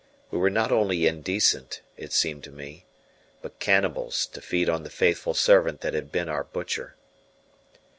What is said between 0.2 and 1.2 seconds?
We were not only